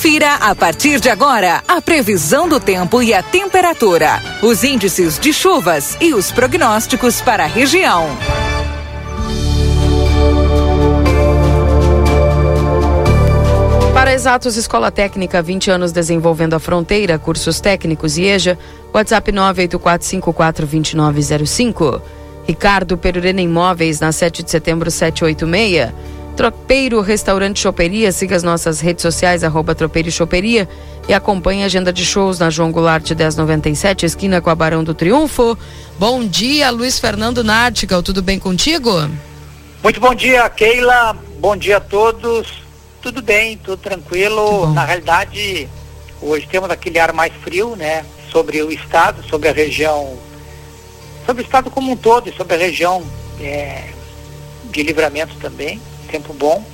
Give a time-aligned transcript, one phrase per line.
[0.00, 5.30] Confira a partir de agora a previsão do tempo e a temperatura, os índices de
[5.30, 8.06] chuvas e os prognósticos para a região.
[13.92, 18.58] Para Exatos Escola Técnica, 20 anos desenvolvendo a fronteira, cursos técnicos e EJA,
[18.94, 22.00] WhatsApp 984542905.
[22.48, 25.92] Ricardo Perurena Imóveis, na 7 de setembro 786.
[26.40, 30.66] Tropeiro Restaurante Choperia, siga as nossas redes sociais, arroba Tropeiro Choperia
[31.06, 34.94] e acompanhe a agenda de shows na João Goulart 1097, esquina com a Barão do
[34.94, 35.54] Triunfo.
[35.98, 38.90] Bom dia, Luiz Fernando Nartigal, tudo bem contigo?
[39.82, 41.14] Muito bom dia, Keila.
[41.38, 42.62] Bom dia a todos.
[43.02, 44.72] Tudo bem, tudo tranquilo.
[44.72, 45.68] Na realidade,
[46.22, 48.02] hoje temos aquele ar mais frio, né?
[48.32, 50.16] Sobre o estado, sobre a região,
[51.26, 53.04] sobre o estado como um todo e sobre a região
[53.38, 53.90] é,
[54.70, 55.78] de livramento também.
[56.10, 56.64] Tempo bom.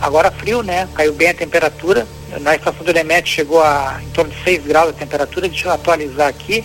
[0.00, 0.88] Agora frio, né?
[0.94, 2.06] Caiu bem a temperatura.
[2.40, 5.48] Na estação do Lemete chegou a em torno de 6 graus a temperatura.
[5.48, 6.64] Deixa eu atualizar aqui.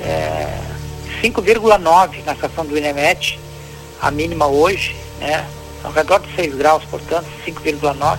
[0.00, 0.58] É,
[1.22, 3.38] 5,9 na estação do Inemete,
[4.00, 5.46] a mínima hoje, né?
[5.84, 8.18] ao redor de 6 graus, portanto, 5,9.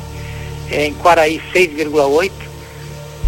[0.72, 2.32] É, em Quaraí, 6,8.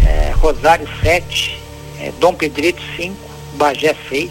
[0.06, 1.62] É, Rosário, 7.
[2.00, 3.16] É, Dom Pedrito, 5.
[3.54, 4.30] Bagé, 6.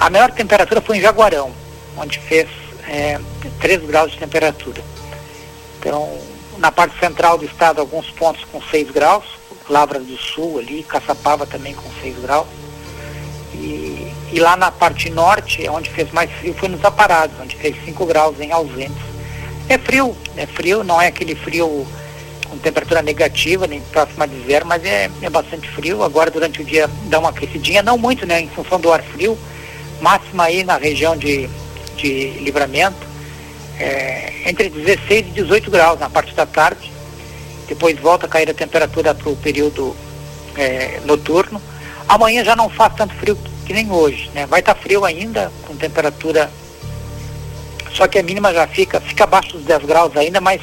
[0.00, 1.52] A maior temperatura foi em Jaguarão,
[1.96, 2.48] onde fez
[2.88, 3.20] é,
[3.60, 4.82] 3 graus de temperatura.
[5.78, 6.18] Então,
[6.56, 9.24] na parte central do estado, alguns pontos com 6 graus.
[9.68, 12.46] Lavras do Sul ali, Caçapava também com 6 graus.
[13.54, 17.76] E, e, lá na parte norte, onde fez mais frio, foi nos Aparados, onde fez
[17.84, 19.02] 5 graus em ausentes.
[19.68, 21.86] É frio, é frio, não é aquele frio
[22.48, 26.02] com temperatura negativa, nem próxima de zero, mas é, é bastante frio.
[26.02, 29.38] Agora durante o dia dá uma aquecidinha, não muito, né, em função do ar frio.
[30.00, 31.50] Máxima aí na região de,
[31.98, 33.06] de livramento,
[33.78, 36.90] é, entre 16 e 18 graus na parte da tarde.
[37.68, 39.94] Depois volta a cair a temperatura para o período
[40.56, 41.60] é, noturno
[42.08, 44.46] Amanhã já não faz tanto frio que nem hoje, né?
[44.46, 46.50] Vai estar tá frio ainda, com temperatura.
[47.92, 50.62] Só que a mínima já fica, fica abaixo dos 10 graus ainda, mas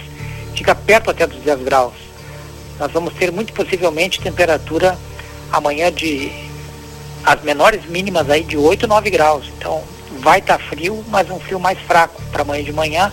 [0.56, 1.94] fica perto até dos 10 graus.
[2.80, 4.98] Nós vamos ter muito possivelmente temperatura
[5.52, 6.32] amanhã de
[7.24, 9.46] as menores mínimas aí de 8, 9 graus.
[9.56, 9.84] Então
[10.20, 13.12] vai estar tá frio, mas um frio mais fraco para amanhã de manhã.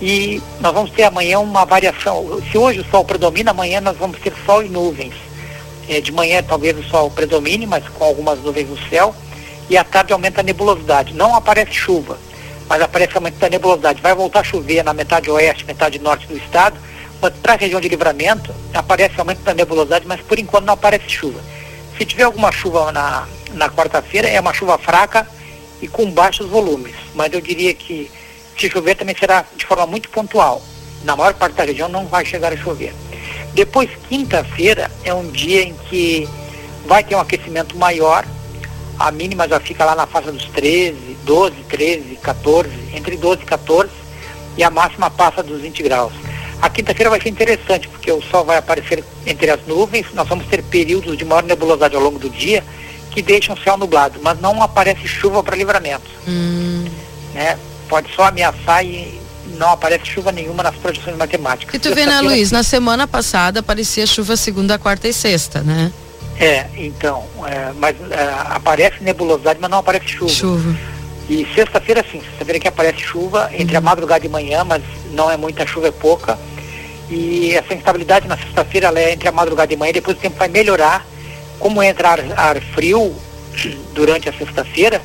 [0.00, 2.40] E nós vamos ter amanhã uma variação.
[2.50, 5.14] Se hoje o sol predomina, amanhã nós vamos ter sol e nuvens.
[5.88, 9.14] É, de manhã talvez o sol predomine, mas com algumas nuvens no céu.
[9.68, 11.14] E à tarde aumenta a nebulosidade.
[11.14, 12.18] Não aparece chuva,
[12.68, 14.02] mas aparece aumento da nebulosidade.
[14.02, 16.76] Vai voltar a chover na metade oeste, metade norte do estado.
[17.22, 21.08] Mas para a região de livramento, aparece aumento da nebulosidade, mas por enquanto não aparece
[21.08, 21.40] chuva.
[21.96, 25.26] Se tiver alguma chuva na, na quarta-feira, é uma chuva fraca
[25.84, 26.94] e com baixos volumes.
[27.14, 28.10] Mas eu diria que
[28.58, 30.62] se chover também será de forma muito pontual.
[31.04, 32.94] Na maior parte da região não vai chegar a chover.
[33.52, 36.26] Depois, quinta-feira é um dia em que
[36.86, 38.26] vai ter um aquecimento maior,
[38.98, 43.44] a mínima já fica lá na faixa dos 13, 12, 13, 14, entre 12 e
[43.44, 43.90] 14,
[44.56, 46.12] e a máxima passa dos 20 graus.
[46.62, 50.46] A quinta-feira vai ser interessante, porque o sol vai aparecer entre as nuvens, nós vamos
[50.46, 52.64] ter períodos de maior nebulosidade ao longo do dia,
[53.14, 56.10] que deixam o céu nublado, mas não aparece chuva para livramento.
[56.26, 56.84] Hum.
[57.32, 57.56] Né?
[57.88, 59.20] Pode só ameaçar e
[59.56, 61.72] não aparece chuva nenhuma nas projeções matemáticas.
[61.72, 65.92] E tu vê, né, Luiz, na semana passada aparecia chuva segunda, quarta e sexta, né?
[66.36, 70.32] É, então, é, mas é, aparece nebulosidade, mas não aparece chuva.
[70.32, 70.76] Chuva.
[71.28, 73.78] E sexta-feira sim, sexta-feira que aparece chuva entre uhum.
[73.78, 74.82] a madrugada e manhã, mas
[75.12, 76.36] não é muita chuva, é pouca.
[77.08, 80.48] E essa instabilidade na sexta-feira é entre a madrugada e manhã, depois o tempo vai
[80.48, 81.06] melhorar.
[81.58, 83.14] Como entra ar, ar frio
[83.94, 85.00] durante a sexta-feira,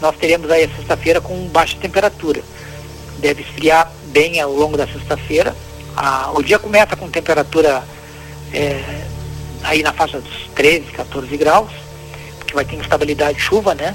[0.00, 2.42] nós teremos aí a sexta-feira com baixa temperatura
[3.24, 5.56] deve esfriar bem ao longo da sexta-feira.
[5.96, 7.82] Ah, o dia começa com temperatura
[8.52, 8.82] é,
[9.62, 11.70] aí na faixa dos 13, 14 graus,
[12.38, 13.94] porque vai ter instabilidade de chuva, né?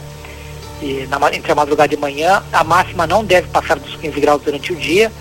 [0.81, 4.41] E na, entre a madrugada e manhã, a máxima não deve passar dos 15 graus
[4.41, 5.11] durante o dia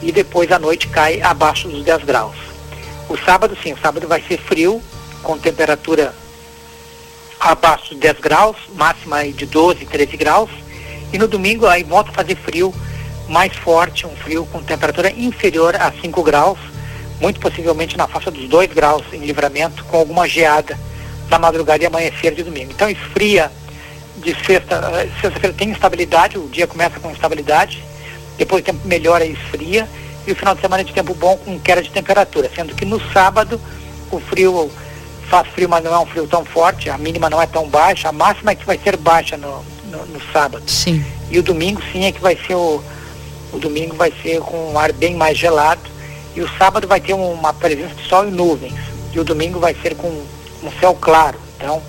[0.00, 2.36] e depois à noite cai abaixo dos 10 graus.
[3.08, 4.80] O sábado, sim, o sábado vai ser frio,
[5.22, 6.14] com temperatura
[7.38, 10.50] abaixo dos 10 graus, máxima de 12, 13 graus.
[11.12, 12.74] E no domingo aí volta a fazer frio
[13.28, 16.58] mais forte, um frio com temperatura inferior a 5 graus,
[17.20, 20.78] muito possivelmente na faixa dos 2 graus em livramento, com alguma geada
[21.30, 22.72] na madrugada e amanhecer de domingo.
[22.72, 23.50] Então esfria
[24.16, 27.82] de sexta, eh, sexta-feira tem instabilidade, o dia começa com instabilidade,
[28.36, 29.88] depois o tempo melhora e esfria,
[30.26, 32.84] e o final de semana é de tempo bom com queda de temperatura, sendo que
[32.84, 33.60] no sábado
[34.10, 34.70] o frio
[35.30, 38.08] faz frio, mas não é um frio tão forte, a mínima não é tão baixa,
[38.08, 40.68] a máxima é que vai ser baixa no, no, no sábado.
[40.68, 41.04] Sim.
[41.30, 42.82] E o domingo sim é que vai ser o,
[43.52, 45.80] o domingo vai ser com um ar bem mais gelado
[46.34, 48.78] E o sábado vai ter uma presença de sol e nuvens.
[49.12, 51.38] E o domingo vai ser com um céu claro.
[51.56, 51.82] Então,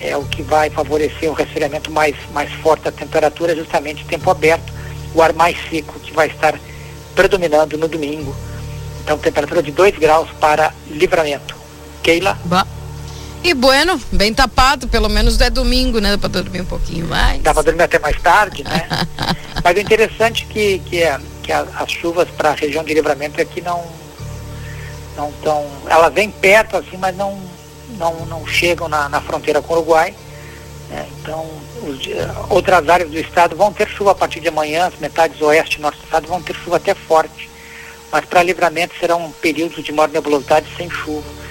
[0.00, 4.72] é o que vai favorecer o resfriamento mais, mais forte da temperatura, justamente tempo aberto,
[5.14, 6.58] o ar mais seco que vai estar
[7.14, 8.34] predominando no domingo.
[9.02, 11.61] Então, temperatura de 2 graus para livramento.
[12.02, 12.38] Keila?
[12.44, 12.66] Bah.
[13.44, 16.12] E bueno, bem tapado, pelo menos é domingo, né?
[16.12, 17.42] Dá pra dormir um pouquinho mais.
[17.42, 18.88] Dá pra dormir até mais tarde, né?
[19.64, 22.94] Mas o interessante é que, que, é, que a, as chuvas para a região de
[22.94, 23.84] livramento aqui não
[25.16, 25.66] não tão.
[25.86, 27.38] Elas vêm perto assim, mas não,
[27.98, 30.14] não, não chegam na, na fronteira com o Uruguai.
[30.88, 31.06] Né?
[31.20, 31.46] Então,
[31.82, 32.00] os,
[32.48, 35.80] outras áreas do estado vão ter chuva a partir de amanhã, as metades oeste e
[35.80, 37.50] norte do estado vão ter chuva até forte.
[38.10, 41.41] Mas para livramento serão períodos de maior nebulosidade sem chuva.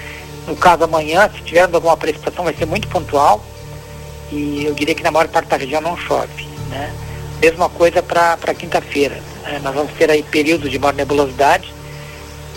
[0.46, 3.44] No caso amanhã, se tivermos alguma precipitação, vai ser muito pontual
[4.30, 6.48] e eu diria que na maior parte da região não chove.
[6.68, 6.92] Né?
[7.40, 9.20] Mesma coisa para quinta-feira.
[9.42, 9.60] Né?
[9.62, 11.72] Nós vamos ter aí períodos de maior nebulosidade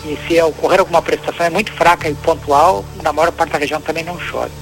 [0.04, 3.80] e se ocorrer alguma precipitação é muito fraca e pontual, na maior parte da região
[3.80, 4.52] também não chove.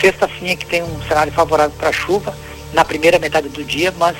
[0.00, 2.34] Sexta sim é que tem um cenário favorável para chuva
[2.72, 4.16] na primeira metade do dia, mas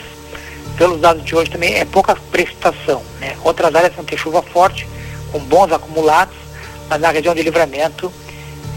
[0.76, 3.02] pelos dados de hoje também é pouca precipitação.
[3.20, 3.36] Né?
[3.44, 4.86] Outras áreas vão ter chuva forte,
[5.30, 6.34] com bons acumulados,
[6.88, 8.12] mas na região de livramento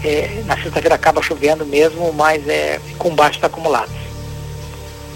[0.04, 4.06] é, na sexta-feira acaba chovendo mesmo, mas é com baixos acumulados.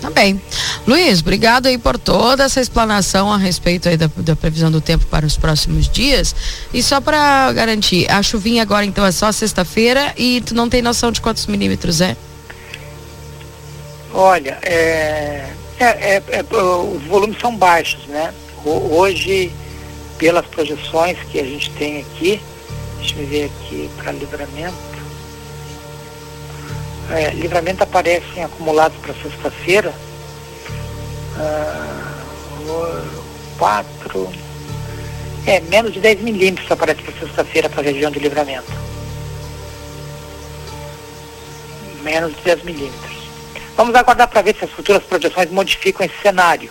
[0.00, 0.40] Tá bem.
[0.86, 5.04] Luiz, obrigado aí por toda essa explanação a respeito aí da, da previsão do tempo
[5.06, 6.34] para os próximos dias.
[6.72, 10.80] E só para garantir, a chuvinha agora então é só sexta-feira e tu não tem
[10.80, 12.16] noção de quantos milímetros é?
[14.12, 18.32] Olha, é, é, é, é os volumes são baixos, né?
[18.64, 19.52] Hoje,
[20.18, 22.40] pelas projeções que a gente tem aqui,
[23.00, 24.76] Deixa eu ver aqui para livramento.
[27.10, 29.92] É, livramento aparecem acumulados para sexta-feira.
[31.36, 32.22] Ah,
[33.58, 34.30] quatro.
[35.46, 38.70] É, menos de 10 milímetros aparece para sexta-feira para a região de livramento.
[42.02, 43.16] Menos de 10 milímetros.
[43.76, 46.70] Vamos aguardar para ver se as futuras projeções modificam esse cenário.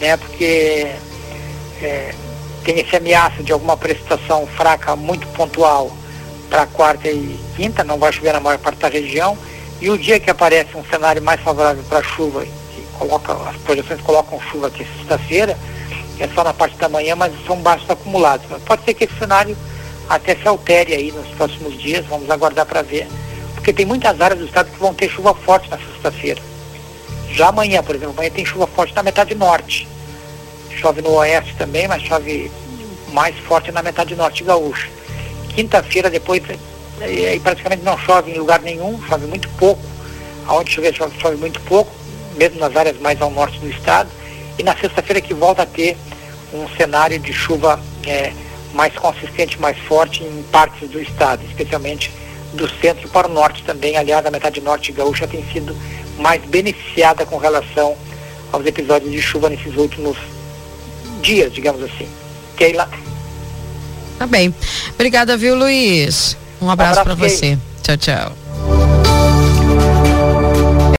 [0.00, 0.16] Né?
[0.16, 0.92] Porque
[1.80, 2.14] é,
[2.64, 5.94] tem esse ameaça de alguma precipitação fraca muito pontual
[6.48, 9.36] para quarta e quinta, não vai chover na maior parte da região,
[9.80, 14.00] e o dia que aparece um cenário mais favorável para chuva, que coloca, as projeções
[14.00, 15.58] colocam chuva aqui sexta-feira,
[16.18, 18.46] é só na parte da manhã, mas são baixos acumulados.
[18.48, 19.56] Mas pode ser que esse cenário
[20.08, 23.08] até se altere aí nos próximos dias, vamos aguardar para ver,
[23.54, 26.40] porque tem muitas áreas do estado que vão ter chuva forte na sexta-feira.
[27.30, 29.88] Já amanhã, por exemplo, amanhã tem chuva forte na metade norte
[30.76, 32.50] chove no oeste também, mas chove
[33.12, 34.88] mais forte na metade norte gaúcha.
[35.54, 36.42] Quinta-feira depois
[37.00, 39.82] aí praticamente não chove em lugar nenhum, chove muito pouco.
[40.46, 41.90] Aonde chover chove, chove muito pouco,
[42.36, 44.10] mesmo nas áreas mais ao norte do estado.
[44.58, 45.96] E na sexta-feira que volta a ter
[46.52, 48.32] um cenário de chuva é,
[48.72, 52.12] mais consistente, mais forte em partes do estado, especialmente
[52.52, 53.96] do centro para o norte também.
[53.96, 55.76] Aliás, a metade norte gaúcha tem sido
[56.18, 57.96] mais beneficiada com relação
[58.52, 60.16] aos episódios de chuva nesses últimos
[61.24, 62.06] dias, digamos assim.
[62.56, 62.88] Keila.
[64.18, 64.54] Tá bem.
[64.94, 66.36] Obrigada, viu, Luiz?
[66.60, 67.58] Um abraço, um abraço para você.
[67.82, 68.43] Tchau, tchau.